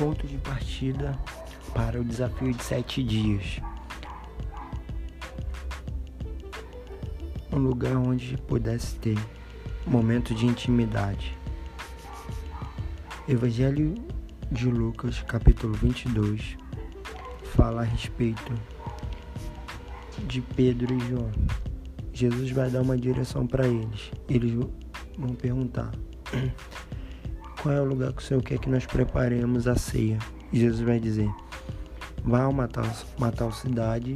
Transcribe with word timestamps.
ponto 0.00 0.26
de 0.26 0.38
partida 0.38 1.14
para 1.74 2.00
o 2.00 2.04
desafio 2.04 2.54
de 2.54 2.64
sete 2.64 3.02
dias. 3.02 3.60
Um 7.52 7.58
lugar 7.58 7.94
onde 7.98 8.38
pudesse 8.48 8.96
ter 8.96 9.18
momento 9.86 10.34
de 10.34 10.46
intimidade. 10.46 11.36
Evangelho 13.28 13.94
de 14.50 14.70
Lucas, 14.70 15.20
capítulo 15.20 15.74
22, 15.74 16.56
fala 17.54 17.82
a 17.82 17.84
respeito 17.84 18.54
de 20.26 20.40
Pedro 20.40 20.96
e 20.96 21.00
João. 21.10 21.30
Jesus 22.10 22.50
vai 22.52 22.70
dar 22.70 22.80
uma 22.80 22.96
direção 22.96 23.46
para 23.46 23.68
eles. 23.68 24.10
Eles 24.30 24.54
vão 25.18 25.34
perguntar: 25.34 25.90
Qual 27.62 27.74
é 27.74 27.80
o 27.80 27.84
lugar 27.84 28.12
que 28.14 28.22
o 28.22 28.24
Senhor 28.24 28.42
quer 28.42 28.58
que 28.58 28.70
nós 28.70 28.86
preparemos 28.86 29.68
a 29.68 29.74
ceia? 29.74 30.18
E 30.50 30.58
Jesus 30.58 30.80
vai 30.80 30.98
dizer: 30.98 31.30
Vá 32.24 32.44
a 32.44 32.48
uma 32.48 32.66
tal, 32.66 32.86
uma 33.18 33.30
tal 33.30 33.52
cidade, 33.52 34.14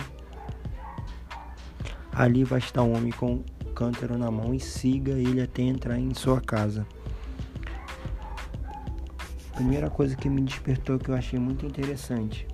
ali 2.10 2.42
vai 2.42 2.58
estar 2.58 2.82
um 2.82 2.96
homem 2.96 3.12
com 3.12 3.44
cântaro 3.74 4.16
na 4.16 4.30
mão 4.30 4.54
e 4.54 4.60
siga 4.60 5.12
ele 5.12 5.42
até 5.42 5.60
entrar 5.60 5.98
em 5.98 6.14
sua 6.14 6.40
casa. 6.40 6.86
Primeira 9.54 9.90
coisa 9.90 10.16
que 10.16 10.28
me 10.28 10.40
despertou 10.40 10.98
que 10.98 11.10
eu 11.10 11.14
achei 11.14 11.38
muito 11.38 11.66
interessante, 11.66 12.46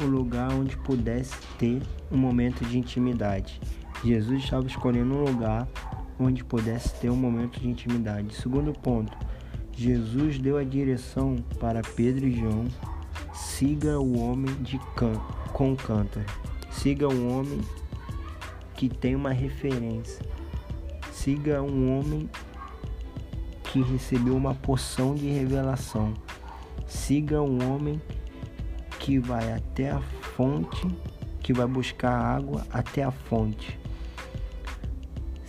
o 0.00 0.04
lugar 0.04 0.52
onde 0.52 0.76
pudesse 0.76 1.34
ter 1.58 1.82
um 2.10 2.16
momento 2.16 2.64
de 2.64 2.78
intimidade. 2.78 3.60
Jesus 4.04 4.44
estava 4.44 4.66
escolhendo 4.66 5.12
um 5.12 5.24
lugar 5.24 5.66
onde 6.20 6.44
pudesse 6.44 6.94
ter 7.00 7.10
um 7.10 7.16
momento 7.16 7.58
de 7.58 7.68
intimidade. 7.68 8.34
Segundo 8.34 8.72
ponto, 8.72 9.16
Jesus 9.82 10.38
deu 10.38 10.58
a 10.58 10.62
direção 10.62 11.36
para 11.58 11.80
Pedro 11.80 12.26
e 12.26 12.38
João: 12.38 12.68
siga 13.32 13.98
o 13.98 14.18
homem 14.18 14.54
de 14.56 14.78
can 14.94 15.14
com 15.54 15.74
cântaro. 15.74 16.26
Siga 16.70 17.08
um 17.08 17.34
homem 17.34 17.62
que 18.74 18.90
tem 18.90 19.16
uma 19.16 19.32
referência. 19.32 20.22
Siga 21.10 21.62
um 21.62 21.98
homem 21.98 22.28
que 23.72 23.80
recebeu 23.80 24.36
uma 24.36 24.54
porção 24.54 25.14
de 25.14 25.30
revelação. 25.30 26.12
Siga 26.86 27.40
um 27.40 27.72
homem 27.72 27.98
que 28.98 29.18
vai 29.18 29.50
até 29.50 29.92
a 29.92 30.00
fonte, 30.36 30.86
que 31.40 31.54
vai 31.54 31.66
buscar 31.66 32.12
água 32.12 32.66
até 32.70 33.02
a 33.02 33.10
fonte. 33.10 33.80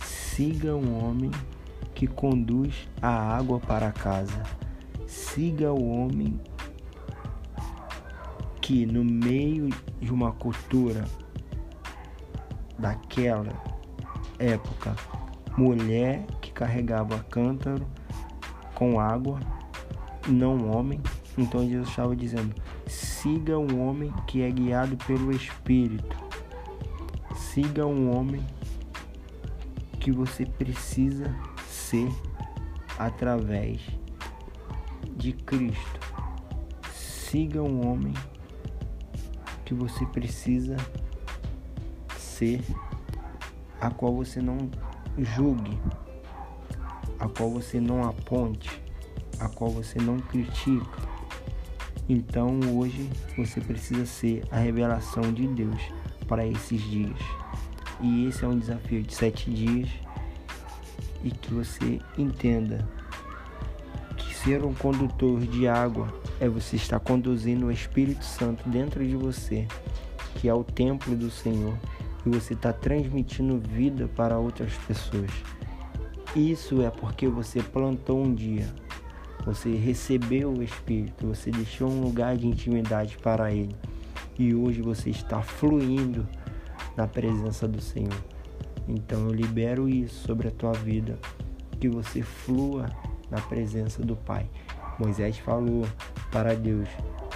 Siga 0.00 0.74
um 0.74 1.04
homem 1.04 1.30
que 1.94 2.06
conduz 2.06 2.88
a 3.00 3.08
água 3.08 3.60
para 3.60 3.92
casa. 3.92 4.42
Siga 5.06 5.72
o 5.72 5.90
homem 5.90 6.40
que 8.60 8.86
no 8.86 9.04
meio 9.04 9.68
de 10.00 10.12
uma 10.12 10.32
cultura 10.32 11.04
daquela 12.78 13.52
época, 14.38 14.94
mulher 15.56 16.24
que 16.40 16.50
carregava 16.50 17.18
cântaro 17.30 17.86
com 18.74 18.98
água 18.98 19.38
não 20.28 20.70
homem. 20.70 21.00
Então 21.36 21.68
Jesus 21.68 21.88
estava 21.88 22.14
dizendo: 22.16 22.54
siga 22.86 23.58
um 23.58 23.86
homem 23.86 24.12
que 24.26 24.42
é 24.42 24.50
guiado 24.50 24.96
pelo 25.06 25.32
Espírito. 25.32 26.16
Siga 27.34 27.86
um 27.86 28.16
homem 28.16 28.44
que 30.00 30.10
você 30.10 30.44
precisa 30.44 31.34
ser 31.92 32.08
através 32.98 33.82
de 35.14 35.32
Cristo. 35.32 36.00
Siga 36.94 37.62
um 37.62 37.86
homem 37.86 38.14
que 39.62 39.74
você 39.74 40.06
precisa 40.06 40.74
ser, 42.16 42.62
a 43.78 43.90
qual 43.90 44.14
você 44.14 44.40
não 44.40 44.70
julgue, 45.18 45.78
a 47.18 47.28
qual 47.28 47.50
você 47.50 47.78
não 47.78 48.04
aponte, 48.04 48.82
a 49.38 49.48
qual 49.50 49.70
você 49.70 49.98
não 50.00 50.18
critica. 50.18 51.12
Então 52.08 52.58
hoje 52.74 53.10
você 53.36 53.60
precisa 53.60 54.06
ser 54.06 54.44
a 54.50 54.56
revelação 54.56 55.30
de 55.30 55.46
Deus 55.46 55.80
para 56.26 56.46
esses 56.46 56.80
dias. 56.80 57.18
E 58.00 58.26
esse 58.28 58.44
é 58.44 58.48
um 58.48 58.58
desafio 58.58 59.02
de 59.02 59.14
sete 59.14 59.50
dias 59.50 59.90
e 61.22 61.30
que 61.30 61.52
você 61.52 62.00
entenda 62.16 62.86
que 64.16 64.34
ser 64.34 64.64
um 64.64 64.74
condutor 64.74 65.40
de 65.40 65.66
água 65.68 66.12
é 66.40 66.48
você 66.48 66.76
estar 66.76 67.00
conduzindo 67.00 67.66
o 67.66 67.72
Espírito 67.72 68.24
Santo 68.24 68.68
dentro 68.68 69.06
de 69.06 69.16
você, 69.16 69.66
que 70.36 70.48
é 70.48 70.54
o 70.54 70.64
templo 70.64 71.14
do 71.14 71.30
Senhor, 71.30 71.76
e 72.26 72.28
você 72.28 72.54
está 72.54 72.72
transmitindo 72.72 73.58
vida 73.58 74.08
para 74.08 74.38
outras 74.38 74.74
pessoas. 74.86 75.30
Isso 76.34 76.82
é 76.82 76.90
porque 76.90 77.28
você 77.28 77.62
plantou 77.62 78.22
um 78.22 78.34
dia, 78.34 78.66
você 79.44 79.74
recebeu 79.74 80.52
o 80.52 80.62
Espírito, 80.62 81.26
você 81.26 81.50
deixou 81.50 81.90
um 81.90 82.00
lugar 82.00 82.36
de 82.36 82.46
intimidade 82.46 83.18
para 83.18 83.52
Ele 83.52 83.74
e 84.38 84.54
hoje 84.54 84.80
você 84.80 85.10
está 85.10 85.42
fluindo 85.42 86.26
na 86.96 87.06
presença 87.06 87.68
do 87.68 87.80
Senhor. 87.80 88.31
Então 88.88 89.26
eu 89.26 89.32
libero 89.32 89.88
isso 89.88 90.26
sobre 90.26 90.48
a 90.48 90.50
tua 90.50 90.72
vida, 90.72 91.18
que 91.80 91.88
você 91.88 92.22
flua 92.22 92.90
na 93.30 93.40
presença 93.40 94.02
do 94.02 94.16
Pai. 94.16 94.48
Moisés 94.98 95.38
falou 95.38 95.86
para 96.30 96.54
Deus: 96.54 96.88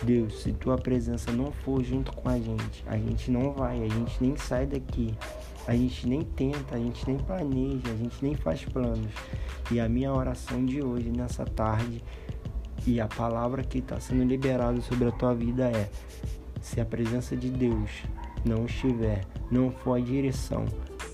Deus, 0.03 0.43
se 0.43 0.53
tua 0.53 0.77
presença 0.77 1.33
não 1.33 1.51
for 1.51 1.83
junto 1.83 2.13
com 2.13 2.29
a 2.29 2.39
gente, 2.39 2.85
a 2.87 2.97
gente 2.97 3.31
não 3.31 3.53
vai, 3.53 3.83
a 3.83 3.89
gente 3.89 4.17
nem 4.21 4.37
sai 4.37 4.67
daqui. 4.67 5.15
A 5.67 5.75
gente 5.75 6.09
nem 6.09 6.23
tenta, 6.23 6.77
a 6.77 6.79
gente 6.79 7.05
nem 7.09 7.19
planeja, 7.19 7.91
a 7.91 7.97
gente 7.97 8.25
nem 8.25 8.37
faz 8.37 8.65
planos. 8.65 9.11
E 9.69 9.81
a 9.81 9.89
minha 9.89 10.13
oração 10.13 10.65
de 10.65 10.81
hoje, 10.81 11.11
nessa 11.11 11.45
tarde, 11.45 12.05
e 12.87 13.01
a 13.01 13.09
palavra 13.09 13.65
que 13.65 13.79
está 13.79 13.99
sendo 13.99 14.23
liberada 14.23 14.81
sobre 14.81 15.09
a 15.09 15.11
tua 15.11 15.35
vida 15.35 15.69
é: 15.69 15.91
se 16.61 16.81
a 16.81 16.85
presença 16.85 17.37
de 17.37 17.51
Deus 17.51 17.91
não 18.45 18.65
estiver, 18.67 19.25
não 19.51 19.73
for 19.73 19.95
a 19.95 20.01
direção, 20.01 20.65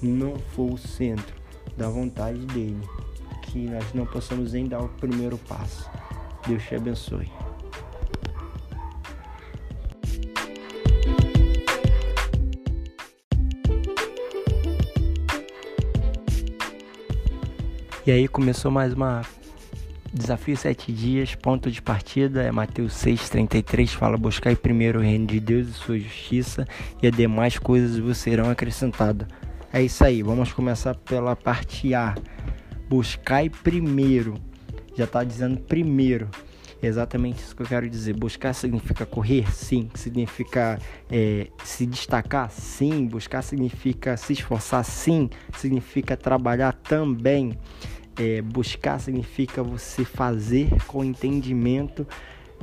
não 0.03 0.37
for 0.55 0.73
o 0.73 0.79
centro 0.79 1.35
da 1.77 1.89
vontade 1.89 2.39
dele, 2.47 2.81
que 3.43 3.67
nós 3.67 3.85
não 3.95 4.05
possamos 4.05 4.53
nem 4.53 4.67
dar 4.67 4.81
o 4.81 4.89
primeiro 4.89 5.39
passo. 5.39 5.89
Deus 6.47 6.63
te 6.65 6.75
abençoe. 6.75 7.31
E 18.05 18.11
aí 18.11 18.27
começou 18.27 18.69
mais 18.69 18.93
uma 18.93 19.23
desafio 20.13 20.57
sete 20.57 20.93
dias, 20.93 21.37
ponto 21.37 21.71
de 21.71 21.81
partida 21.81 22.43
é 22.43 22.51
Mateus 22.51 22.93
6,33, 22.95 23.91
fala 23.91 24.17
buscar 24.17 24.55
primeiro 24.57 24.99
o 24.99 25.03
reino 25.03 25.27
de 25.27 25.39
Deus 25.39 25.69
e 25.69 25.73
sua 25.73 25.99
justiça 25.99 26.67
e 27.01 27.07
as 27.07 27.17
demais 27.17 27.59
coisas 27.59 27.97
vos 27.99 28.19
serão 28.19 28.51
acrescentadas. 28.51 29.29
É 29.75 29.83
isso 29.83 30.05
aí, 30.05 30.23
vamos 30.23 30.53
começar 30.53 30.95
pela 30.95 31.35
parte 31.35 31.95
A. 31.95 32.15
Buscai 32.91 33.49
primeiro. 33.49 34.35
Já 34.95 35.05
está 35.05 35.25
dizendo 35.25 35.59
primeiro. 35.61 36.29
Exatamente 36.83 37.43
isso 37.43 37.57
que 37.57 37.63
eu 37.63 37.67
quero 37.67 37.89
dizer. 37.89 38.13
Buscar 38.13 38.53
significa 38.53 39.07
correr? 39.07 39.51
Sim. 39.51 39.89
Significa 39.95 40.79
é, 41.11 41.47
se 41.65 41.87
destacar? 41.87 42.51
Sim. 42.51 43.07
Buscar 43.07 43.41
significa 43.41 44.15
se 44.19 44.35
esforçar? 44.35 44.85
Sim. 44.85 45.31
Significa 45.57 46.19
trabalhar 46.19 46.75
também. 46.75 47.59
É, 48.19 48.43
buscar 48.43 49.01
significa 49.01 49.63
você 49.63 50.05
fazer 50.05 50.69
com 50.87 51.03
entendimento 51.03 52.07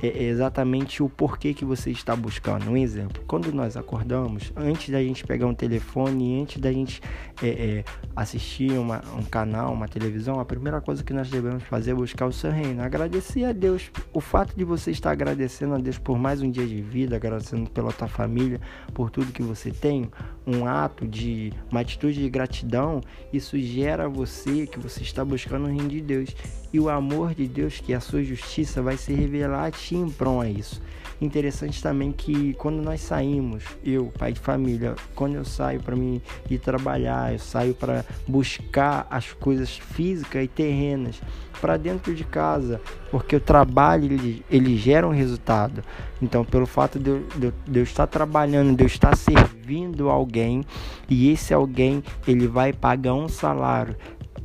é, 0.02 0.24
exatamente 0.24 1.04
o 1.04 1.10
porquê 1.10 1.54
que 1.54 1.66
você 1.66 1.92
está 1.92 2.16
buscando. 2.16 2.70
Um 2.70 2.78
exemplo, 2.78 3.24
quando 3.28 3.52
nós 3.52 3.76
acordamos, 3.76 4.52
antes 4.56 4.90
da 4.90 5.02
gente 5.02 5.26
pegar 5.26 5.48
um 5.48 5.54
telefone, 5.54 6.42
antes 6.42 6.62
da 6.62 6.72
gente 6.72 7.02
é, 7.42 7.48
é, 7.48 7.84
assistir 8.16 8.72
uma, 8.72 9.02
um 9.18 9.24
canal, 9.24 9.74
uma 9.74 9.88
televisão, 9.88 10.40
a 10.40 10.46
primeira 10.46 10.80
coisa 10.80 11.04
que 11.04 11.14
nós 11.14 11.30
devemos 11.30 11.64
fazer 11.64 11.92
é 11.92 11.94
buscar 11.94 12.26
o 12.26 12.34
seu 12.34 12.52
reino. 12.52 12.82
Agradecer 12.82 13.44
a 13.44 13.52
Deus. 13.52 13.92
O 14.14 14.22
fato 14.22 14.56
de 14.56 14.64
você 14.64 14.92
estar 14.92 15.12
agradecendo 15.12 15.76
a 15.76 15.78
Deus 15.78 15.98
por 15.98 16.18
mais 16.18 16.42
um 16.42 16.50
dia 16.50 16.66
de 16.66 16.82
vida, 16.82 17.16
agradecendo 17.16 17.70
pela 17.70 17.92
tua 17.92 18.08
família, 18.08 18.60
por 18.94 19.10
tudo 19.10 19.32
que 19.32 19.44
você 19.44 19.72
tem, 19.72 20.10
um 20.46 20.66
ato 20.66 21.08
de 21.08 21.52
uma 21.70 21.82
atitude 21.82 22.22
de 22.22 22.30
gratidão, 22.30 23.02
isso 23.32 23.60
gera 23.60 24.08
você 24.08 24.66
que 24.66 24.80
você 24.80 25.04
está 25.04 25.24
buscando 25.24 25.66
o 25.66 25.68
reino 25.68 25.90
de 25.90 26.02
Deus. 26.02 26.36
E 26.72 26.80
o 26.80 26.88
amor 26.88 27.34
de 27.34 27.48
Deus, 27.48 27.80
que 27.80 27.94
é 27.94 27.96
a 27.96 28.00
sua 28.00 28.24
justiça, 28.24 28.82
vai 28.82 28.96
se 28.96 29.12
revelar 29.12 29.66
a 29.66 29.72
ti 29.72 29.89
prol 30.10 30.42
a 30.42 30.50
isso. 30.50 30.82
Interessante 31.22 31.84
também 31.84 32.14
que 32.14 32.54
quando 32.54 32.82
nós 32.82 33.02
saímos, 33.02 33.64
eu, 33.84 34.12
pai 34.18 34.32
de 34.32 34.40
família, 34.40 34.96
quando 35.14 35.36
eu 35.36 35.44
saio 35.44 35.82
para 35.82 35.94
mim 35.94 36.22
ir 36.50 36.60
trabalhar, 36.60 37.34
eu 37.34 37.40
saio 37.40 37.74
para 37.74 38.06
buscar 38.26 39.06
as 39.10 39.34
coisas 39.34 39.70
físicas 39.70 40.46
e 40.46 40.48
terrenas 40.48 41.22
para 41.60 41.76
dentro 41.76 42.16
de 42.16 42.24
casa, 42.24 42.80
porque 43.12 43.36
o 43.36 43.40
trabalho 43.42 44.06
ele, 44.06 44.46
ele 44.50 44.78
gera 44.78 45.06
um 45.06 45.12
resultado. 45.12 45.84
Então, 46.22 46.46
pelo 46.46 46.66
fato 46.66 46.98
de 46.98 47.10
eu, 47.10 47.26
de, 47.36 47.54
de 47.70 47.80
eu 47.80 47.84
estar 47.84 48.08
trabalhando, 48.08 48.74
de 48.74 48.84
eu 48.84 48.88
estar 48.88 49.14
servindo 49.18 50.10
alguém, 50.10 50.64
e 51.10 51.30
esse 51.32 51.54
alguém 51.54 52.02
ele 52.26 52.48
vai 52.48 52.72
pagar 52.72 53.14
um 53.14 53.28
salário, 53.28 53.94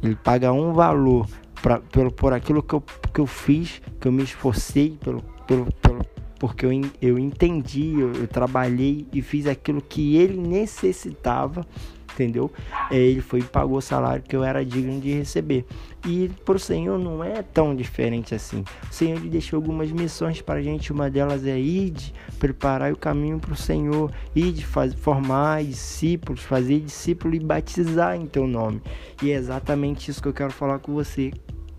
ele 0.02 0.16
paga 0.16 0.52
um 0.52 0.72
valor 0.72 1.28
pra, 1.62 1.78
pelo, 1.78 2.10
por 2.10 2.32
aquilo 2.32 2.64
que 2.64 2.74
eu, 2.74 2.82
que 3.12 3.20
eu 3.20 3.26
fiz, 3.26 3.80
que 4.00 4.08
eu 4.08 4.12
me 4.12 4.24
esforcei 4.24 4.98
pelo, 5.02 5.22
porque 6.38 6.66
eu, 6.66 6.70
eu 7.00 7.18
entendi, 7.18 7.98
eu, 7.98 8.12
eu 8.12 8.28
trabalhei 8.28 9.06
e 9.12 9.22
fiz 9.22 9.46
aquilo 9.46 9.80
que 9.80 10.16
ele 10.16 10.36
necessitava 10.36 11.66
entendeu? 12.14 12.50
É, 12.90 12.96
ele 12.96 13.20
foi 13.20 13.40
e 13.40 13.42
pagou 13.42 13.78
o 13.78 13.82
salário 13.82 14.22
que 14.22 14.34
eu 14.34 14.42
era 14.42 14.64
digno 14.64 15.00
de 15.00 15.12
receber. 15.12 15.66
E 16.06 16.30
para 16.44 16.56
o 16.56 16.58
Senhor 16.58 16.98
não 16.98 17.22
é 17.22 17.42
tão 17.42 17.74
diferente 17.74 18.34
assim. 18.34 18.64
O 18.90 18.94
Senhor 18.94 19.18
lhe 19.18 19.28
deixou 19.28 19.56
algumas 19.56 19.90
missões 19.90 20.40
para 20.40 20.60
a 20.60 20.62
gente. 20.62 20.92
Uma 20.92 21.10
delas 21.10 21.46
é 21.46 21.58
ir 21.58 21.94
preparar 22.38 22.92
o 22.92 22.96
caminho 22.96 23.38
para 23.38 23.52
o 23.52 23.56
Senhor, 23.56 24.10
ir 24.34 24.52
de 24.52 24.64
formar 24.64 25.64
discípulos, 25.64 26.42
fazer 26.42 26.80
discípulo 26.80 27.34
e 27.34 27.40
batizar 27.40 28.16
em 28.16 28.26
teu 28.26 28.46
nome. 28.46 28.80
E 29.22 29.30
é 29.30 29.34
exatamente 29.34 30.10
isso 30.10 30.22
que 30.22 30.28
eu 30.28 30.34
quero 30.34 30.52
falar 30.52 30.78
com 30.78 30.92
você. 30.92 31.32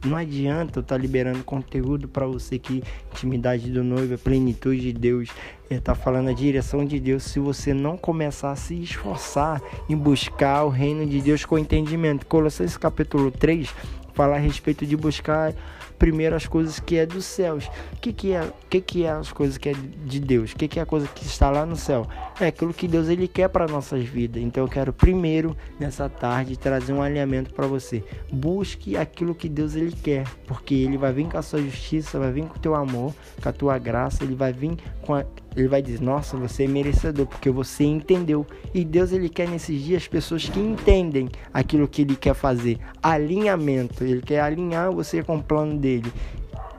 Não 0.05 0.17
adianta 0.17 0.79
eu 0.79 0.81
estar 0.81 0.95
tá 0.95 1.01
liberando 1.01 1.43
conteúdo 1.43 2.07
para 2.07 2.27
você 2.27 2.59
que 2.59 2.83
intimidade 3.11 3.71
do 3.71 3.83
noivo, 3.83 4.13
a 4.13 4.17
plenitude 4.17 4.81
de 4.81 4.93
Deus, 4.93 5.29
está 5.69 5.95
falando 5.95 6.29
a 6.29 6.33
direção 6.33 6.85
de 6.85 6.99
Deus 6.99 7.23
se 7.23 7.39
você 7.39 7.73
não 7.73 7.97
começar 7.97 8.51
a 8.51 8.55
se 8.55 8.75
esforçar 8.75 9.59
em 9.89 9.97
buscar 9.97 10.63
o 10.63 10.69
reino 10.69 11.05
de 11.07 11.21
Deus 11.21 11.43
com 11.43 11.57
entendimento. 11.57 12.25
Colossenses 12.27 12.77
capítulo 12.77 13.31
3 13.31 13.73
fala 14.15 14.35
a 14.35 14.39
respeito 14.39 14.85
de 14.85 14.95
buscar 14.97 15.53
primeiro 15.99 16.35
as 16.35 16.45
coisas 16.45 16.79
que 16.79 16.97
é 16.97 17.05
dos 17.05 17.25
céus. 17.25 17.69
O 17.93 17.99
que, 18.01 18.13
que, 18.13 18.33
é, 18.33 18.51
que, 18.69 18.81
que 18.81 19.03
é 19.05 19.11
as 19.11 19.31
coisas 19.31 19.57
que 19.57 19.69
é 19.69 19.73
de 19.73 20.19
Deus? 20.19 20.51
O 20.51 20.55
que, 20.55 20.67
que 20.67 20.79
é 20.79 20.83
a 20.83 20.85
coisa 20.85 21.07
que 21.07 21.25
está 21.25 21.49
lá 21.49 21.65
no 21.65 21.75
céu? 21.75 22.07
É 22.39 22.47
aquilo 22.47 22.73
que 22.73 22.87
Deus 22.87 23.07
ele 23.07 23.27
quer 23.27 23.49
para 23.49 23.67
nossas 23.67 24.03
vidas. 24.03 24.41
Então 24.41 24.63
eu 24.63 24.69
quero 24.69 24.93
primeiro, 24.93 25.55
nessa 25.79 26.09
tarde, 26.09 26.57
trazer 26.57 26.93
um 26.93 27.01
alinhamento 27.01 27.53
para 27.53 27.67
você. 27.67 28.03
Busque 28.31 28.97
aquilo 28.97 29.35
que 29.35 29.49
Deus 29.49 29.75
ele 29.75 29.91
quer, 29.91 30.25
porque 30.47 30.73
ele 30.73 30.97
vai 30.97 31.13
vir 31.13 31.27
com 31.27 31.37
a 31.37 31.41
sua 31.41 31.61
justiça, 31.61 32.19
vai 32.19 32.31
vir 32.31 32.45
com 32.45 32.57
o 32.57 32.59
teu 32.59 32.75
amor, 32.75 33.13
com 33.41 33.49
a 33.49 33.53
tua 33.53 33.77
graça, 33.77 34.23
ele 34.23 34.35
vai 34.35 34.51
vir 34.51 34.77
com 35.01 35.13
a 35.13 35.23
ele 35.55 35.67
vai 35.67 35.81
dizer: 35.81 36.01
"Nossa, 36.01 36.37
você 36.37 36.63
é 36.63 36.67
merecedor 36.67 37.25
porque 37.25 37.49
você 37.49 37.83
entendeu". 37.83 38.45
E 38.73 38.83
Deus 38.83 39.11
ele 39.11 39.29
quer 39.29 39.47
nesses 39.47 39.81
dias 39.81 40.07
pessoas 40.07 40.47
que 40.47 40.59
entendem 40.59 41.29
aquilo 41.53 41.87
que 41.87 42.01
ele 42.01 42.15
quer 42.15 42.33
fazer, 42.33 42.79
alinhamento. 43.01 44.03
Ele 44.03 44.21
quer 44.21 44.41
alinhar 44.41 44.91
você 44.91 45.23
com 45.23 45.37
o 45.37 45.43
plano 45.43 45.77
dele, 45.77 46.11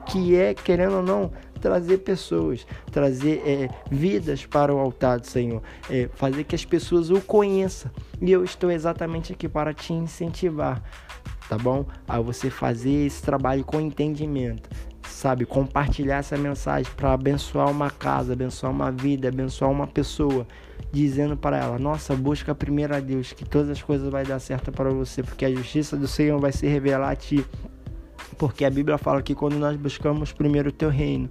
que 0.07 0.35
é 0.35 0.53
querendo 0.53 0.97
ou 0.97 1.03
não 1.03 1.31
trazer 1.57 1.97
pessoas, 1.99 2.65
trazer 2.91 3.41
é, 3.45 3.69
vidas 3.89 4.45
para 4.45 4.73
o 4.73 4.77
altar 4.77 5.19
do 5.19 5.27
Senhor, 5.27 5.61
é, 5.89 6.09
fazer 6.13 6.43
que 6.43 6.55
as 6.55 6.63
pessoas 6.63 7.09
o 7.09 7.19
conheçam. 7.19 7.91
E 8.21 8.31
eu 8.31 8.43
estou 8.43 8.71
exatamente 8.71 9.33
aqui 9.33 9.47
para 9.47 9.73
te 9.73 9.91
incentivar, 9.93 10.81
tá 11.49 11.57
bom? 11.57 11.85
A 12.07 12.19
você 12.19 12.49
fazer 12.49 13.07
esse 13.07 13.21
trabalho 13.21 13.63
com 13.63 13.81
entendimento 13.81 14.69
sabe, 15.27 15.45
compartilhar 15.45 16.19
essa 16.19 16.37
mensagem 16.37 16.89
para 16.95 17.11
abençoar 17.11 17.69
uma 17.69 17.89
casa, 17.89 18.31
abençoar 18.31 18.71
uma 18.71 18.89
vida, 18.89 19.27
abençoar 19.27 19.69
uma 19.69 19.85
pessoa, 19.85 20.47
dizendo 20.89 21.35
para 21.35 21.57
ela: 21.57 21.77
"Nossa, 21.77 22.15
busca 22.15 22.55
primeiro 22.55 22.95
a 22.95 23.01
Deus, 23.01 23.33
que 23.33 23.43
todas 23.43 23.69
as 23.69 23.81
coisas 23.81 24.09
vai 24.09 24.25
dar 24.25 24.39
certo 24.39 24.71
para 24.71 24.89
você, 24.89 25.21
porque 25.21 25.43
a 25.43 25.51
justiça 25.51 25.97
do 25.97 26.07
Senhor 26.07 26.39
vai 26.39 26.53
se 26.53 26.65
revelar 26.65 27.11
a 27.11 27.15
ti". 27.15 27.45
Porque 28.37 28.63
a 28.63 28.69
Bíblia 28.69 28.97
fala 28.97 29.21
que 29.21 29.35
quando 29.35 29.57
nós 29.59 29.75
buscamos 29.75 30.31
primeiro 30.31 30.69
o 30.69 30.71
teu 30.71 30.89
reino 30.89 31.29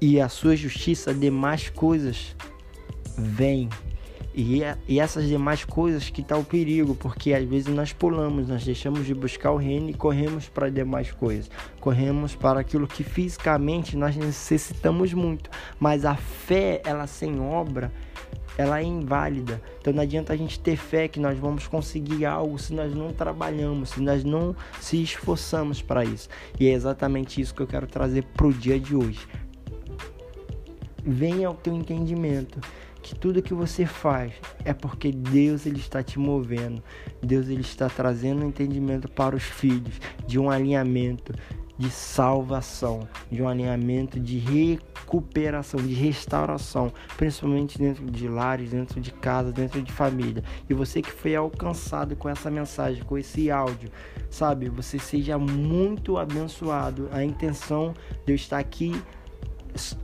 e 0.00 0.20
a 0.20 0.28
sua 0.28 0.56
justiça, 0.56 1.14
demais 1.14 1.70
coisas 1.70 2.34
vêm 3.16 3.68
e, 4.40 4.64
é, 4.64 4.78
e 4.88 4.98
essas 4.98 5.28
demais 5.28 5.64
coisas 5.64 6.08
que 6.08 6.22
está 6.22 6.36
o 6.36 6.42
perigo, 6.42 6.94
porque 6.94 7.34
às 7.34 7.44
vezes 7.44 7.74
nós 7.74 7.92
pulamos, 7.92 8.48
nós 8.48 8.64
deixamos 8.64 9.04
de 9.04 9.14
buscar 9.14 9.50
o 9.52 9.56
reino 9.58 9.90
e 9.90 9.94
corremos 9.94 10.48
para 10.48 10.70
demais 10.70 11.12
coisas. 11.12 11.50
Corremos 11.78 12.34
para 12.34 12.58
aquilo 12.58 12.86
que 12.86 13.04
fisicamente 13.04 13.98
nós 13.98 14.16
necessitamos 14.16 15.12
muito. 15.12 15.50
Mas 15.78 16.06
a 16.06 16.14
fé, 16.14 16.80
ela 16.86 17.06
sem 17.06 17.38
obra, 17.38 17.92
ela 18.56 18.80
é 18.80 18.82
inválida. 18.82 19.60
Então 19.78 19.92
não 19.92 20.02
adianta 20.02 20.32
a 20.32 20.36
gente 20.36 20.58
ter 20.58 20.76
fé 20.76 21.06
que 21.06 21.20
nós 21.20 21.38
vamos 21.38 21.66
conseguir 21.66 22.24
algo 22.24 22.58
se 22.58 22.72
nós 22.72 22.94
não 22.94 23.12
trabalhamos, 23.12 23.90
se 23.90 24.00
nós 24.00 24.24
não 24.24 24.56
se 24.80 25.02
esforçamos 25.02 25.82
para 25.82 26.02
isso. 26.02 26.30
E 26.58 26.66
é 26.66 26.72
exatamente 26.72 27.42
isso 27.42 27.54
que 27.54 27.60
eu 27.60 27.66
quero 27.66 27.86
trazer 27.86 28.22
para 28.22 28.46
o 28.46 28.52
dia 28.54 28.80
de 28.80 28.96
hoje. 28.96 29.20
Venha 31.04 31.48
ao 31.48 31.54
teu 31.54 31.74
entendimento 31.74 32.58
que 33.02 33.14
tudo 33.14 33.42
que 33.42 33.54
você 33.54 33.86
faz 33.86 34.32
é 34.64 34.72
porque 34.72 35.10
Deus 35.10 35.66
ele 35.66 35.78
está 35.78 36.02
te 36.02 36.18
movendo. 36.18 36.82
Deus 37.22 37.48
ele 37.48 37.62
está 37.62 37.88
trazendo 37.88 38.44
entendimento 38.44 39.08
para 39.08 39.36
os 39.36 39.42
filhos 39.42 40.00
de 40.26 40.38
um 40.38 40.50
alinhamento 40.50 41.32
de 41.80 41.90
salvação, 41.90 43.08
de 43.32 43.42
um 43.42 43.48
alinhamento 43.48 44.20
de 44.20 44.36
recuperação, 44.38 45.80
de 45.80 45.94
restauração, 45.94 46.92
principalmente 47.16 47.78
dentro 47.78 48.04
de 48.04 48.28
lares, 48.28 48.70
dentro 48.70 49.00
de 49.00 49.10
casa, 49.10 49.50
dentro 49.50 49.80
de 49.80 49.90
família. 49.90 50.44
E 50.68 50.74
você 50.74 51.00
que 51.00 51.10
foi 51.10 51.34
alcançado 51.34 52.14
com 52.16 52.28
essa 52.28 52.50
mensagem, 52.50 53.02
com 53.02 53.16
esse 53.16 53.50
áudio, 53.50 53.90
sabe, 54.28 54.68
você 54.68 54.98
seja 54.98 55.38
muito 55.38 56.18
abençoado. 56.18 57.08
A 57.12 57.24
intenção 57.24 57.94
de 58.26 58.32
eu 58.32 58.36
estar 58.36 58.58
aqui 58.58 59.02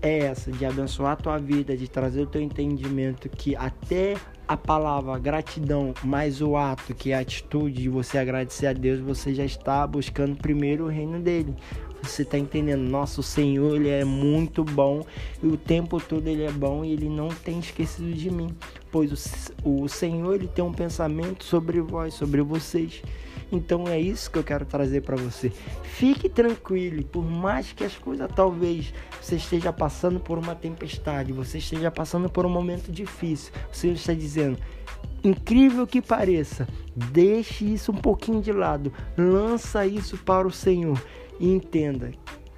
é 0.02 0.18
essa, 0.18 0.50
de 0.50 0.64
abençoar 0.64 1.12
a 1.12 1.16
tua 1.16 1.38
vida, 1.38 1.76
de 1.76 1.88
trazer 1.88 2.22
o 2.22 2.26
teu 2.26 2.40
entendimento 2.40 3.28
que 3.28 3.54
até 3.56 4.16
a 4.48 4.56
palavra 4.56 5.18
gratidão 5.18 5.92
mais 6.04 6.40
o 6.40 6.56
ato, 6.56 6.94
que 6.94 7.10
é 7.10 7.16
a 7.16 7.20
atitude 7.20 7.82
de 7.82 7.88
você 7.88 8.18
agradecer 8.18 8.68
a 8.68 8.72
Deus, 8.72 9.00
você 9.00 9.34
já 9.34 9.44
está 9.44 9.86
buscando 9.86 10.36
primeiro 10.36 10.84
o 10.84 10.88
reino 10.88 11.20
dele. 11.20 11.54
Você 12.02 12.22
está 12.22 12.38
entendendo? 12.38 12.82
Nosso 12.82 13.22
Senhor, 13.22 13.74
ele 13.74 13.88
é 13.88 14.04
muito 14.04 14.62
bom 14.62 15.04
e 15.42 15.46
o 15.46 15.56
tempo 15.56 16.00
todo 16.00 16.28
ele 16.28 16.44
é 16.44 16.52
bom 16.52 16.84
e 16.84 16.92
ele 16.92 17.08
não 17.08 17.28
tem 17.28 17.58
esquecido 17.58 18.12
de 18.12 18.30
mim, 18.30 18.54
pois 18.90 19.10
o, 19.64 19.82
o 19.82 19.88
Senhor 19.88 20.34
ele 20.34 20.48
tem 20.48 20.64
um 20.64 20.72
pensamento 20.72 21.44
sobre 21.44 21.80
vós, 21.80 22.14
sobre 22.14 22.42
vocês. 22.42 23.02
Então 23.50 23.86
é 23.86 23.98
isso 23.98 24.30
que 24.30 24.38
eu 24.38 24.42
quero 24.42 24.64
trazer 24.64 25.02
para 25.02 25.16
você. 25.16 25.50
Fique 25.82 26.28
tranquilo, 26.28 27.04
por 27.04 27.24
mais 27.24 27.72
que 27.72 27.84
as 27.84 27.94
coisas 27.96 28.28
talvez 28.34 28.93
você 29.20 29.36
esteja 29.36 29.72
passando 29.72 30.19
por 30.19 30.36
uma 30.38 30.55
tempestade, 30.55 31.32
você 31.32 31.58
esteja 31.58 31.90
passando 31.90 32.28
por 32.28 32.44
um 32.44 32.50
momento 32.50 32.90
difícil, 32.90 33.52
você 33.72 33.88
está 33.88 34.12
dizendo, 34.12 34.58
incrível 35.22 35.86
que 35.86 36.02
pareça, 36.02 36.66
deixe 36.94 37.64
isso 37.64 37.93
um 37.93 37.96
pouquinho 37.96 38.43
de 38.43 38.52
lado, 38.52 38.93
lança 39.16 39.86
isso 39.86 40.19
para 40.19 40.46
o 40.46 40.52
Senhor 40.52 41.00
e 41.38 41.48
entenda 41.48 42.10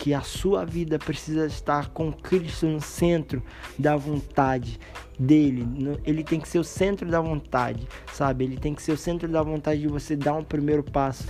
que 0.09 0.15
a 0.15 0.23
sua 0.23 0.65
vida 0.65 0.99
precisa 0.99 1.45
estar 1.45 1.91
com 1.91 2.11
Cristo 2.11 2.65
no 2.65 2.81
centro 2.81 3.43
da 3.79 3.95
vontade 3.95 4.81
dele. 5.19 5.67
Ele 6.03 6.25
tem 6.25 6.41
que 6.41 6.49
ser 6.49 6.59
o 6.59 6.65
centro 6.65 7.07
da 7.11 7.21
vontade, 7.21 7.87
sabe? 8.15 8.45
Ele 8.45 8.57
tem 8.57 8.75
que 8.75 8.83
ser 8.83 8.93
o 8.93 8.97
centro 8.97 9.29
da 9.29 9.43
vontade 9.43 9.83
de 9.83 9.87
você 9.87 10.17
dar 10.17 10.33
um 10.33 10.43
primeiro 10.43 10.83
passo 10.83 11.27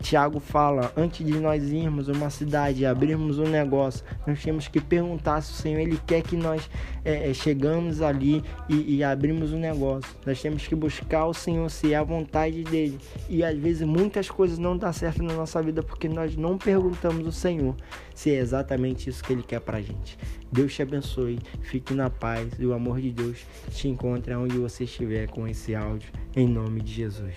Tiago 0.00 0.38
fala, 0.38 0.92
antes 0.96 1.26
de 1.26 1.38
nós 1.38 1.64
irmos 1.70 2.08
a 2.08 2.12
uma 2.12 2.30
cidade 2.30 2.82
e 2.82 2.86
abrirmos 2.86 3.38
um 3.38 3.48
negócio, 3.48 4.04
nós 4.26 4.42
temos 4.42 4.68
que 4.68 4.80
perguntar 4.80 5.40
se 5.40 5.52
o 5.52 5.54
Senhor 5.54 5.80
ele 5.80 5.98
quer 6.06 6.22
que 6.22 6.36
nós 6.36 6.68
é, 7.04 7.30
é, 7.30 7.34
chegamos 7.34 8.00
ali 8.00 8.42
e, 8.68 8.96
e 8.96 9.04
abrimos 9.04 9.52
um 9.52 9.58
negócio. 9.58 10.10
Nós 10.24 10.40
temos 10.40 10.66
que 10.66 10.74
buscar 10.74 11.26
o 11.26 11.34
Senhor 11.34 11.68
se 11.70 11.92
é 11.92 11.96
a 11.96 12.02
vontade 12.02 12.62
dele. 12.64 12.98
E 13.28 13.42
às 13.42 13.56
vezes 13.58 13.86
muitas 13.86 14.30
coisas 14.30 14.58
não 14.58 14.76
dão 14.76 14.92
certo 14.92 15.22
na 15.22 15.34
nossa 15.34 15.62
vida 15.62 15.82
porque 15.82 16.08
nós 16.08 16.36
não 16.36 16.58
perguntamos 16.58 17.26
ao 17.26 17.32
Senhor 17.32 17.74
se 18.14 18.30
é 18.30 18.36
exatamente 18.38 19.10
isso 19.10 19.22
que 19.22 19.32
ele 19.32 19.42
quer 19.42 19.60
pra 19.60 19.80
gente. 19.80 20.18
Deus 20.50 20.74
te 20.74 20.82
abençoe, 20.82 21.38
fique 21.62 21.92
na 21.92 22.08
paz 22.08 22.52
e 22.58 22.66
o 22.66 22.72
amor 22.72 23.00
de 23.00 23.10
Deus 23.10 23.44
te 23.70 23.88
encontre 23.88 24.34
onde 24.34 24.56
você 24.56 24.84
estiver 24.84 25.28
com 25.28 25.46
esse 25.46 25.74
áudio, 25.74 26.10
em 26.34 26.48
nome 26.48 26.80
de 26.80 26.92
Jesus. 26.92 27.34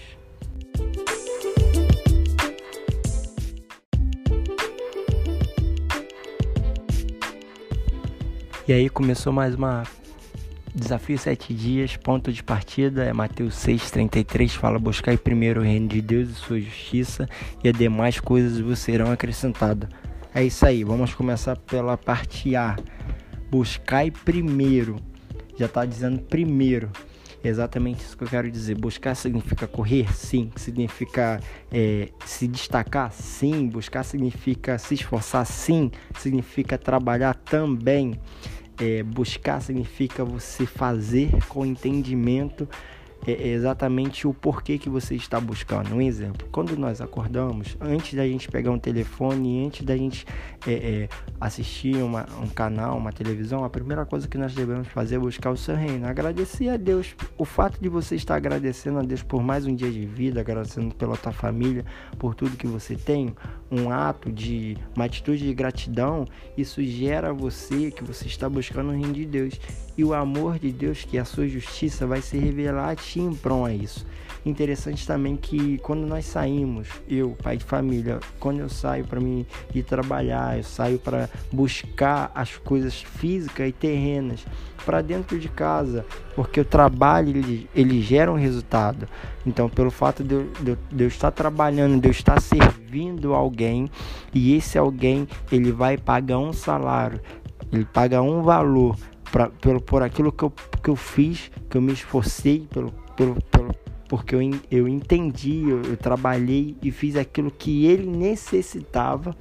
E 8.70 8.72
aí 8.72 8.88
começou 8.88 9.34
mais 9.34 9.56
uma 9.56 9.82
desafio 10.76 11.18
sete 11.18 11.56
dias, 11.56 11.98
ponto 11.98 12.32
de 12.32 12.44
partida 12.44 13.04
é 13.04 13.12
Mateus 13.12 13.56
6:33, 13.56 14.52
fala 14.52 14.78
buscar 14.78 15.18
primeiro 15.18 15.62
o 15.62 15.64
reino 15.64 15.88
de 15.88 16.00
Deus 16.00 16.30
e 16.30 16.34
sua 16.36 16.60
justiça 16.60 17.28
e 17.64 17.70
as 17.70 17.76
demais 17.76 18.20
coisas 18.20 18.60
vos 18.60 18.78
serão 18.78 19.12
acrescentadas. 19.12 19.90
É 20.36 20.44
isso 20.44 20.64
aí, 20.68 20.84
vamos 20.84 21.16
começar 21.16 21.58
pela 21.58 21.98
parte 21.98 22.56
A. 22.56 22.76
Buscai 23.50 24.12
primeiro. 24.12 24.98
Já 25.58 25.66
está 25.66 25.84
dizendo 25.84 26.20
primeiro. 26.20 26.92
Exatamente 27.44 28.02
isso 28.02 28.18
que 28.18 28.24
eu 28.24 28.28
quero 28.28 28.52
dizer. 28.52 28.76
Buscar 28.76 29.16
significa 29.16 29.66
correr? 29.66 30.14
Sim. 30.14 30.52
Significa 30.56 31.40
é, 31.72 32.10
se 32.26 32.48
destacar? 32.48 33.12
Sim. 33.14 33.68
Buscar 33.68 34.04
significa 34.04 34.78
se 34.78 34.94
esforçar? 34.94 35.46
Sim. 35.46 35.90
Significa 36.20 36.78
trabalhar 36.78 37.34
também. 37.34 38.20
É, 38.80 39.04
buscar 39.04 39.62
significa 39.62 40.24
você 40.24 40.66
fazer 40.66 41.30
com 41.48 41.66
entendimento 41.66 42.68
é, 43.28 43.50
exatamente 43.50 44.28
o 44.28 44.34
porquê 44.34 44.78
que 44.78 44.90
você 44.90 45.16
está 45.16 45.40
buscando. 45.40 45.94
Um 45.94 46.02
exemplo: 46.02 46.48
quando 46.52 46.78
nós 46.78 47.02
acordamos, 47.02 47.76
antes 47.82 48.14
da 48.14 48.26
gente 48.26 48.48
pegar 48.50 48.72
um 48.72 48.80
telefone, 48.80 49.66
antes 49.66 49.86
da 49.86 49.96
gente 49.96 50.26
é, 50.66 50.74
é, 50.74 51.10
assistir 51.40 51.98
uma, 51.98 52.26
um 52.42 52.48
canal, 52.48 52.98
uma 52.98 53.12
televisão, 53.12 53.64
a 53.64 53.70
primeira 53.70 54.06
coisa 54.06 54.28
que 54.28 54.38
nós 54.38 54.54
devemos 54.54 54.88
fazer 54.88 55.16
é 55.16 55.20
buscar 55.20 55.52
o 55.52 55.58
seu 55.58 55.76
reino. 55.76 56.08
Agradecer 56.08 56.70
a 56.70 56.78
Deus. 56.78 57.16
O 57.38 57.46
fato 57.46 57.80
de 57.82 57.90
você 57.90 58.16
estar 58.16 58.36
agradecendo 58.36 59.00
a 59.00 59.04
Deus 59.04 59.22
por 59.22 59.44
mais 59.44 59.66
um 59.66 59.76
dia 59.76 59.92
de 59.92 60.06
vida, 60.06 60.40
agradecendo 60.40 60.96
pela 60.96 61.18
tua 61.18 61.34
família, 61.34 61.86
por 62.18 62.36
tudo 62.36 62.56
que 62.56 62.68
você 62.68 62.96
tem, 62.96 63.36
um 63.72 63.92
ato 63.92 64.32
de 64.32 64.78
uma 64.96 65.06
atitude 65.06 65.46
de 65.46 65.54
gratidão, 65.54 66.26
isso 66.58 66.84
gera 66.84 67.34
você 67.34 67.92
que 67.92 68.04
você 68.04 68.28
está 68.28 68.50
buscando 68.50 68.90
o 68.90 68.94
reino 68.94 69.14
de 69.14 69.26
Deus. 69.26 69.60
E 69.98 70.04
o 70.04 70.14
amor 70.14 70.58
de 70.58 70.72
Deus, 70.72 71.04
que 71.04 71.18
é 71.18 71.20
a 71.20 71.26
sua 71.26 71.46
justiça, 71.48 72.08
vai 72.08 72.22
se 72.22 72.38
revelar 72.38 72.92
a 72.92 72.96
ti 72.96 73.09
prol 73.42 73.66
a 73.66 73.74
isso. 73.74 74.06
Interessante 74.46 75.06
também 75.06 75.36
que 75.36 75.78
quando 75.80 76.08
nós 76.08 76.26
saímos, 76.26 76.88
eu, 77.10 77.36
pai 77.44 77.58
de 77.58 77.64
família, 77.66 78.20
quando 78.40 78.60
eu 78.60 78.70
saio 78.70 79.04
para 79.06 79.20
mim 79.20 79.46
ir 79.76 79.84
trabalhar, 79.84 80.58
eu 80.58 80.64
saio 80.64 80.98
para 80.98 81.30
buscar 81.52 82.32
as 82.34 82.56
coisas 82.58 83.02
físicas 83.02 83.68
e 83.68 83.72
terrenas 83.72 84.46
para 84.86 85.02
dentro 85.02 85.38
de 85.38 85.50
casa, 85.50 86.06
porque 86.36 86.62
o 86.62 86.66
trabalho 86.66 87.30
ele, 87.30 87.70
ele 87.76 88.02
gera 88.02 88.32
um 88.32 88.38
resultado. 88.38 89.08
Então, 89.46 89.70
pelo 89.70 89.92
fato 89.92 90.24
de 90.24 90.36
eu, 90.36 90.50
de, 90.62 90.78
de 90.90 91.04
eu 91.04 91.08
estar 91.08 91.32
trabalhando, 91.32 92.00
de 92.00 92.08
eu 92.08 92.12
estar 92.12 92.42
servindo 92.42 93.34
alguém, 93.34 93.90
e 94.34 94.56
esse 94.56 94.78
alguém 94.78 95.28
ele 95.52 95.72
vai 95.72 95.98
pagar 95.98 96.40
um 96.40 96.54
salário, 96.54 97.20
ele 97.72 97.86
paga 97.86 98.22
um 98.22 98.42
valor 98.42 98.96
pra, 99.32 99.50
pelo, 99.50 99.82
por 99.82 100.04
aquilo 100.04 100.32
que 100.32 100.44
eu, 100.44 100.54
que 100.84 100.90
eu 100.90 100.96
fiz, 100.96 101.52
que 101.70 101.78
eu 101.78 101.82
me 101.82 101.94
esforcei, 101.94 102.68
pelo, 102.72 102.92
pelo, 103.16 103.42
pelo, 103.44 103.76
porque 104.08 104.36
eu, 104.36 104.42
eu 104.72 104.88
entendi, 104.88 105.70
eu, 105.70 105.82
eu 105.84 105.98
trabalhei 105.98 106.76
e 106.82 106.92
fiz 106.92 107.16
aquilo 107.16 107.52
que 107.52 107.86
ele 107.86 108.08
necessitava 108.08 109.36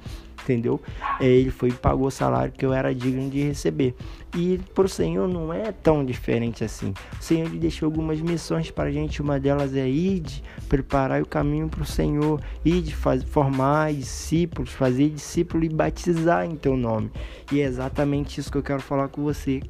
entendeu? 0.49 0.81
É, 1.19 1.27
ele 1.27 1.51
foi 1.51 1.69
e 1.69 1.73
pagou 1.73 2.07
o 2.07 2.11
salário 2.11 2.51
que 2.51 2.65
eu 2.65 2.73
era 2.73 2.93
digno 2.93 3.29
de 3.29 3.41
receber. 3.41 3.95
E 4.35 4.59
para 4.73 4.85
o 4.85 4.89
Senhor 4.89 5.27
não 5.27 5.53
é 5.53 5.71
tão 5.71 6.03
diferente 6.03 6.63
assim. 6.63 6.93
O 7.19 7.23
Senhor 7.23 7.49
deixou 7.49 7.87
algumas 7.87 8.19
missões 8.19 8.71
para 8.71 8.89
a 8.89 8.91
gente. 8.91 9.21
Uma 9.21 9.39
delas 9.39 9.75
é 9.75 9.87
ir 9.87 10.19
de 10.19 10.43
preparar 10.67 11.21
o 11.21 11.27
caminho 11.27 11.67
para 11.67 11.81
o 11.81 11.85
Senhor, 11.85 12.41
ir 12.63 12.81
de 12.81 12.95
faz, 12.95 13.23
formar 13.23 13.93
discípulos, 13.93 14.71
fazer 14.71 15.09
discípulo 15.09 15.63
e 15.63 15.69
batizar 15.69 16.45
em 16.45 16.55
teu 16.55 16.75
nome. 16.75 17.11
E 17.51 17.61
é 17.61 17.65
exatamente 17.65 18.39
isso 18.39 18.51
que 18.51 18.57
eu 18.57 18.63
quero 18.63 18.81
falar 18.81 19.07
com 19.07 19.23
você. 19.23 19.61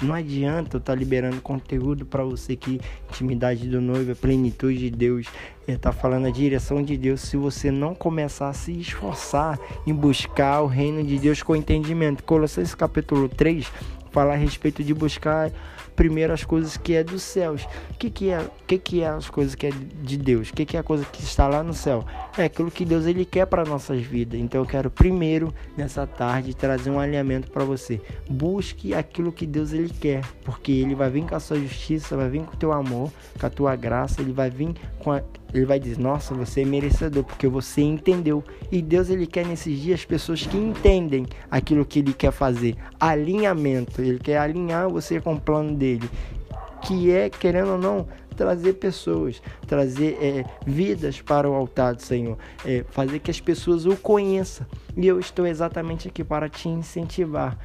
Não 0.00 0.14
adianta 0.14 0.76
eu 0.76 0.78
estar 0.78 0.92
tá 0.92 0.98
liberando 0.98 1.40
conteúdo 1.40 2.06
para 2.06 2.22
você 2.22 2.54
que 2.54 2.80
intimidade 3.10 3.68
do 3.68 3.80
noivo, 3.80 4.12
a 4.12 4.14
plenitude 4.14 4.78
de 4.78 4.90
Deus, 4.90 5.26
está 5.66 5.90
falando 5.90 6.26
a 6.26 6.30
direção 6.30 6.82
de 6.82 6.96
Deus 6.96 7.20
se 7.20 7.36
você 7.36 7.70
não 7.70 7.96
começar 7.96 8.48
a 8.48 8.52
se 8.52 8.72
esforçar 8.72 9.58
em 9.86 9.92
buscar 9.92 10.60
o 10.62 10.66
reino 10.66 11.02
de 11.02 11.18
Deus 11.18 11.42
com 11.42 11.56
entendimento. 11.56 12.22
Colossenses 12.22 12.76
capítulo 12.76 13.28
3 13.28 13.66
fala 14.12 14.34
a 14.34 14.36
respeito 14.36 14.84
de 14.84 14.94
buscar 14.94 15.50
primeiro 15.98 16.32
as 16.32 16.44
coisas 16.44 16.76
que 16.76 16.94
é 16.94 17.02
dos 17.02 17.24
céus. 17.24 17.64
O 17.90 17.94
que, 17.98 18.08
que, 18.08 18.30
é, 18.30 18.48
que, 18.68 18.78
que 18.78 19.02
é 19.02 19.08
as 19.08 19.28
coisas 19.28 19.56
que 19.56 19.66
é 19.66 19.70
de 20.00 20.16
Deus? 20.16 20.50
O 20.50 20.54
que, 20.54 20.64
que 20.64 20.76
é 20.76 20.80
a 20.80 20.82
coisa 20.84 21.04
que 21.04 21.20
está 21.20 21.48
lá 21.48 21.60
no 21.60 21.74
céu? 21.74 22.06
É 22.36 22.44
aquilo 22.44 22.70
que 22.70 22.84
Deus 22.84 23.04
ele 23.04 23.24
quer 23.24 23.46
para 23.46 23.64
nossas 23.64 24.00
vidas. 24.02 24.38
Então 24.38 24.60
eu 24.60 24.66
quero 24.66 24.88
primeiro 24.92 25.52
nessa 25.76 26.06
tarde 26.06 26.54
trazer 26.54 26.88
um 26.88 27.00
alinhamento 27.00 27.50
para 27.50 27.64
você. 27.64 28.00
Busque 28.30 28.94
aquilo 28.94 29.32
que 29.32 29.44
Deus 29.44 29.72
ele 29.72 29.88
quer, 29.88 30.24
porque 30.44 30.70
ele 30.70 30.94
vai 30.94 31.10
vir 31.10 31.24
com 31.24 31.34
a 31.34 31.40
sua 31.40 31.58
justiça, 31.58 32.16
vai 32.16 32.28
vir 32.28 32.44
com 32.44 32.54
o 32.54 32.56
teu 32.56 32.70
amor, 32.70 33.10
com 33.36 33.46
a 33.46 33.50
tua 33.50 33.74
graça, 33.74 34.20
ele 34.20 34.32
vai 34.32 34.50
vir 34.50 34.76
com 35.00 35.10
a, 35.10 35.20
ele 35.52 35.64
vai 35.64 35.78
dizer: 35.78 35.98
"Nossa, 35.98 36.34
você 36.34 36.62
é 36.62 36.64
merecedor 36.64 37.24
porque 37.24 37.48
você 37.48 37.80
entendeu". 37.80 38.42
E 38.70 38.82
Deus 38.82 39.08
ele 39.10 39.26
quer 39.26 39.46
nesses 39.46 39.78
dias 39.80 40.04
pessoas 40.04 40.46
que 40.46 40.56
entendem 40.56 41.26
aquilo 41.50 41.84
que 41.84 42.00
ele 42.00 42.12
quer 42.12 42.32
fazer. 42.32 42.76
Alinhamento, 42.98 44.00
ele 44.00 44.18
quer 44.18 44.38
alinhar 44.38 44.88
você 44.88 45.20
com 45.20 45.34
o 45.34 45.40
plano 45.40 45.74
dele, 45.74 46.08
que 46.82 47.10
é 47.10 47.30
querendo 47.30 47.72
ou 47.72 47.78
não 47.78 48.06
trazer 48.38 48.74
pessoas, 48.74 49.42
trazer 49.66 50.16
é, 50.22 50.44
vidas 50.64 51.20
para 51.20 51.50
o 51.50 51.54
altar 51.54 51.96
do 51.96 52.02
Senhor, 52.02 52.38
é, 52.64 52.84
fazer 52.90 53.18
que 53.18 53.32
as 53.32 53.40
pessoas 53.40 53.84
o 53.84 53.96
conheçam. 53.96 54.64
E 54.96 55.06
eu 55.06 55.18
estou 55.18 55.44
exatamente 55.44 56.06
aqui 56.06 56.22
para 56.22 56.48
te 56.48 56.68
incentivar, 56.68 57.58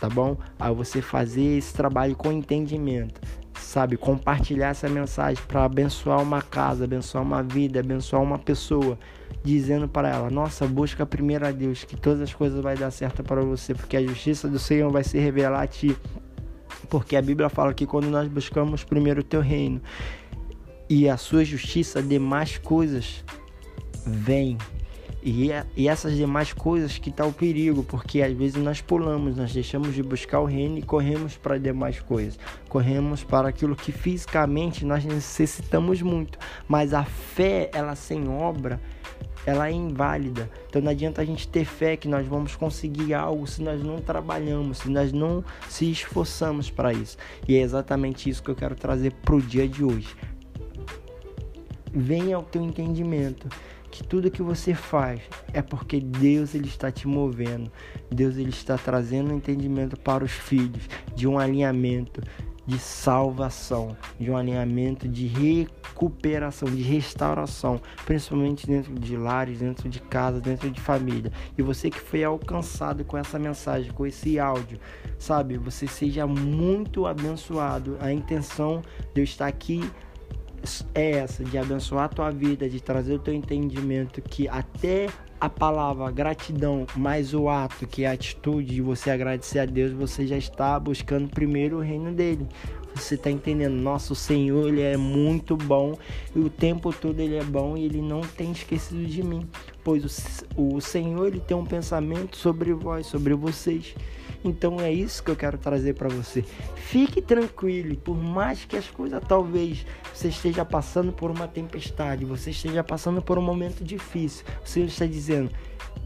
tá 0.00 0.08
bom? 0.08 0.36
A 0.56 0.70
você 0.70 1.02
fazer 1.02 1.58
esse 1.58 1.74
trabalho 1.74 2.14
com 2.14 2.30
entendimento 2.30 3.20
sabe? 3.58 3.96
Compartilhar 3.96 4.68
essa 4.68 4.88
mensagem 4.88 5.42
para 5.46 5.64
abençoar 5.64 6.22
uma 6.22 6.42
casa, 6.42 6.84
abençoar 6.84 7.24
uma 7.24 7.42
vida, 7.42 7.80
abençoar 7.80 8.22
uma 8.22 8.38
pessoa, 8.38 8.98
dizendo 9.42 9.88
para 9.88 10.08
ela: 10.08 10.30
Nossa, 10.30 10.66
busca 10.66 11.04
primeiro 11.04 11.46
a 11.46 11.50
Deus, 11.50 11.84
que 11.84 11.96
todas 11.96 12.20
as 12.20 12.32
coisas 12.32 12.60
vai 12.62 12.76
dar 12.76 12.90
certo 12.90 13.22
para 13.22 13.42
você, 13.42 13.74
porque 13.74 13.96
a 13.96 14.02
justiça 14.02 14.48
do 14.48 14.58
Senhor 14.58 14.90
vai 14.90 15.04
se 15.04 15.18
revelar 15.18 15.62
a 15.62 15.66
ti. 15.66 15.96
Porque 16.88 17.16
a 17.16 17.22
Bíblia 17.22 17.48
fala 17.48 17.72
que 17.72 17.86
quando 17.86 18.08
nós 18.08 18.28
buscamos 18.28 18.84
primeiro 18.84 19.20
o 19.20 19.24
teu 19.24 19.40
reino 19.40 19.80
e 20.88 21.08
a 21.08 21.16
sua 21.16 21.44
justiça, 21.44 22.02
demais 22.02 22.58
coisas 22.58 23.24
vêm 24.06 24.58
e, 25.24 25.50
é, 25.50 25.64
e 25.74 25.88
essas 25.88 26.14
demais 26.14 26.52
coisas 26.52 26.98
que 26.98 27.08
está 27.08 27.24
o 27.24 27.32
perigo, 27.32 27.82
porque 27.82 28.20
às 28.20 28.34
vezes 28.34 28.62
nós 28.62 28.82
pulamos, 28.82 29.36
nós 29.36 29.54
deixamos 29.54 29.94
de 29.94 30.02
buscar 30.02 30.40
o 30.40 30.44
reino 30.44 30.76
e 30.76 30.82
corremos 30.82 31.34
para 31.34 31.56
demais 31.56 31.98
coisas. 31.98 32.38
Corremos 32.68 33.24
para 33.24 33.48
aquilo 33.48 33.74
que 33.74 33.90
fisicamente 33.90 34.84
nós 34.84 35.02
necessitamos 35.02 36.02
muito. 36.02 36.38
Mas 36.68 36.92
a 36.92 37.04
fé, 37.04 37.70
ela 37.72 37.94
sem 37.94 38.28
obra, 38.28 38.78
ela 39.46 39.66
é 39.66 39.72
inválida. 39.72 40.50
Então 40.68 40.82
não 40.82 40.90
adianta 40.90 41.22
a 41.22 41.24
gente 41.24 41.48
ter 41.48 41.64
fé 41.64 41.96
que 41.96 42.06
nós 42.06 42.26
vamos 42.26 42.54
conseguir 42.54 43.14
algo 43.14 43.46
se 43.46 43.62
nós 43.62 43.82
não 43.82 44.02
trabalhamos, 44.02 44.78
se 44.78 44.90
nós 44.90 45.10
não 45.10 45.42
se 45.70 45.90
esforçamos 45.90 46.68
para 46.68 46.92
isso. 46.92 47.16
E 47.48 47.56
é 47.56 47.62
exatamente 47.62 48.28
isso 48.28 48.42
que 48.42 48.50
eu 48.50 48.54
quero 48.54 48.74
trazer 48.74 49.14
para 49.22 49.34
o 49.34 49.40
dia 49.40 49.66
de 49.66 49.82
hoje. 49.82 50.14
Venha 51.90 52.36
ao 52.36 52.42
teu 52.42 52.60
entendimento 52.60 53.48
que 53.94 54.02
tudo 54.02 54.28
que 54.28 54.42
você 54.42 54.74
faz 54.74 55.20
é 55.52 55.62
porque 55.62 56.00
Deus 56.00 56.52
ele 56.52 56.66
está 56.66 56.90
te 56.90 57.06
movendo. 57.06 57.70
Deus 58.10 58.36
ele 58.36 58.50
está 58.50 58.76
trazendo 58.76 59.32
um 59.32 59.36
entendimento 59.36 59.96
para 59.96 60.24
os 60.24 60.32
filhos 60.32 60.88
de 61.14 61.28
um 61.28 61.38
alinhamento 61.38 62.20
de 62.66 62.76
salvação, 62.76 63.96
de 64.18 64.28
um 64.32 64.36
alinhamento 64.36 65.06
de 65.06 65.28
recuperação, 65.28 66.68
de 66.68 66.82
restauração, 66.82 67.80
principalmente 68.04 68.66
dentro 68.66 68.92
de 68.98 69.16
lares, 69.16 69.60
dentro 69.60 69.88
de 69.88 70.00
casa, 70.00 70.40
dentro 70.40 70.68
de 70.68 70.80
família. 70.80 71.30
E 71.56 71.62
você 71.62 71.88
que 71.88 72.00
foi 72.00 72.24
alcançado 72.24 73.04
com 73.04 73.16
essa 73.16 73.38
mensagem, 73.38 73.92
com 73.92 74.04
esse 74.04 74.40
áudio, 74.40 74.80
sabe, 75.20 75.56
você 75.56 75.86
seja 75.86 76.26
muito 76.26 77.06
abençoado. 77.06 77.96
A 78.00 78.12
intenção 78.12 78.82
de 79.14 79.20
eu 79.20 79.24
estar 79.24 79.46
aqui 79.46 79.88
é 80.94 81.12
essa, 81.12 81.44
de 81.44 81.58
abençoar 81.58 82.04
a 82.04 82.08
tua 82.08 82.30
vida, 82.30 82.68
de 82.68 82.80
trazer 82.80 83.14
o 83.14 83.18
teu 83.18 83.34
entendimento 83.34 84.20
que 84.22 84.48
até 84.48 85.08
a 85.40 85.48
palavra 85.48 86.10
gratidão 86.10 86.86
mais 86.96 87.34
o 87.34 87.48
ato, 87.48 87.86
que 87.86 88.04
é 88.04 88.08
a 88.08 88.12
atitude 88.12 88.74
de 88.74 88.80
você 88.80 89.10
agradecer 89.10 89.58
a 89.58 89.66
Deus, 89.66 89.92
você 89.92 90.26
já 90.26 90.36
está 90.36 90.78
buscando 90.80 91.28
primeiro 91.28 91.78
o 91.78 91.80
reino 91.80 92.12
dele. 92.12 92.46
Você 92.94 93.16
está 93.16 93.28
entendendo? 93.28 93.74
Nosso 93.74 94.14
Senhor, 94.14 94.68
ele 94.68 94.80
é 94.80 94.96
muito 94.96 95.56
bom 95.56 95.98
e 96.34 96.38
o 96.38 96.48
tempo 96.48 96.92
todo 96.92 97.18
ele 97.18 97.34
é 97.36 97.42
bom 97.42 97.76
e 97.76 97.84
ele 97.84 98.00
não 98.00 98.20
tem 98.20 98.52
esquecido 98.52 99.04
de 99.04 99.22
mim, 99.22 99.48
pois 99.82 100.44
o, 100.56 100.76
o 100.76 100.80
Senhor 100.80 101.26
ele 101.26 101.40
tem 101.40 101.56
um 101.56 101.66
pensamento 101.66 102.36
sobre 102.36 102.72
vós, 102.72 103.06
sobre 103.06 103.34
vocês. 103.34 103.94
Então 104.44 104.78
é 104.78 104.92
isso 104.92 105.24
que 105.24 105.30
eu 105.30 105.36
quero 105.36 105.56
trazer 105.56 105.94
para 105.94 106.08
você. 106.08 106.42
Fique 106.76 107.22
tranquilo, 107.22 107.96
por 107.96 108.16
mais 108.16 108.66
que 108.66 108.76
as 108.76 108.86
coisas 108.86 109.22
talvez 109.26 109.86
você 110.12 110.28
esteja 110.28 110.64
passando 110.64 111.12
por 111.12 111.30
uma 111.30 111.48
tempestade, 111.48 112.26
você 112.26 112.50
esteja 112.50 112.84
passando 112.84 113.22
por 113.22 113.38
um 113.38 113.42
momento 113.42 113.82
difícil, 113.82 114.44
o 114.62 114.68
Senhor 114.68 114.86
está 114.86 115.06
dizendo: 115.06 115.50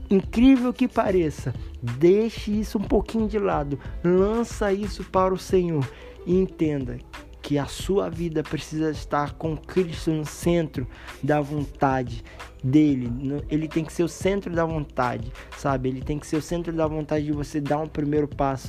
incrível 0.08 0.72
que 0.72 0.86
pareça, 0.86 1.52
deixe 1.82 2.52
isso 2.52 2.78
um 2.78 2.82
pouquinho 2.82 3.26
de 3.26 3.38
lado, 3.38 3.78
lança 4.04 4.72
isso 4.72 5.02
para 5.04 5.34
o 5.34 5.38
Senhor 5.38 5.86
e 6.24 6.36
entenda 6.36 6.98
que 7.48 7.56
a 7.56 7.64
sua 7.64 8.10
vida 8.10 8.42
precisa 8.42 8.90
estar 8.90 9.32
com 9.32 9.56
Cristo 9.56 10.10
no 10.10 10.26
centro 10.26 10.86
da 11.22 11.40
vontade 11.40 12.22
dele. 12.62 13.10
Ele 13.48 13.66
tem 13.66 13.86
que 13.86 13.90
ser 13.90 14.02
o 14.02 14.08
centro 14.08 14.52
da 14.54 14.66
vontade, 14.66 15.32
sabe? 15.56 15.88
Ele 15.88 16.02
tem 16.02 16.18
que 16.18 16.26
ser 16.26 16.36
o 16.36 16.42
centro 16.42 16.74
da 16.74 16.86
vontade 16.86 17.24
de 17.24 17.32
você 17.32 17.58
dar 17.58 17.78
um 17.78 17.86
primeiro 17.86 18.28
passo 18.28 18.68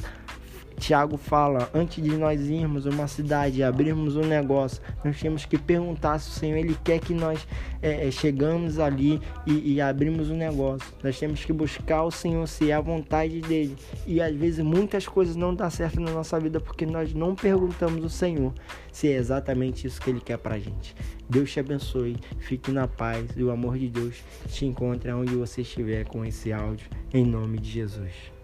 Tiago 0.79 1.17
fala, 1.17 1.69
antes 1.73 2.03
de 2.03 2.17
nós 2.17 2.49
irmos 2.49 2.85
uma 2.85 3.07
cidade, 3.07 3.61
abrirmos 3.61 4.15
um 4.15 4.25
negócio, 4.25 4.81
nós 5.03 5.19
temos 5.19 5.45
que 5.45 5.57
perguntar 5.57 6.17
se 6.19 6.29
o 6.29 6.33
Senhor 6.33 6.57
ele 6.57 6.75
quer 6.83 6.99
que 6.99 7.13
nós 7.13 7.45
é, 7.81 8.09
chegamos 8.09 8.79
ali 8.79 9.21
e, 9.45 9.73
e 9.73 9.81
abrimos 9.81 10.29
um 10.29 10.35
negócio. 10.35 10.87
Nós 11.03 11.19
temos 11.19 11.45
que 11.45 11.53
buscar 11.53 12.03
o 12.03 12.11
Senhor 12.11 12.47
se 12.47 12.71
é 12.71 12.73
a 12.73 12.81
vontade 12.81 13.41
dele. 13.41 13.75
E 14.07 14.21
às 14.21 14.35
vezes 14.35 14.63
muitas 14.63 15.07
coisas 15.07 15.35
não 15.35 15.53
dão 15.53 15.69
certo 15.69 15.99
na 15.99 16.11
nossa 16.11 16.39
vida 16.39 16.59
porque 16.59 16.85
nós 16.85 17.13
não 17.13 17.35
perguntamos 17.35 18.01
ao 18.01 18.09
Senhor 18.09 18.53
se 18.91 19.07
é 19.07 19.15
exatamente 19.15 19.85
isso 19.85 20.01
que 20.01 20.09
ele 20.09 20.21
quer 20.21 20.37
pra 20.37 20.57
gente. 20.57 20.95
Deus 21.29 21.51
te 21.51 21.59
abençoe, 21.59 22.17
fique 22.39 22.71
na 22.71 22.87
paz 22.87 23.25
e 23.35 23.43
o 23.43 23.51
amor 23.51 23.77
de 23.77 23.87
Deus 23.87 24.23
te 24.47 24.65
encontre 24.65 25.11
onde 25.11 25.35
você 25.35 25.61
estiver 25.61 26.05
com 26.05 26.25
esse 26.25 26.51
áudio, 26.51 26.89
em 27.13 27.25
nome 27.25 27.59
de 27.59 27.69
Jesus. 27.69 28.38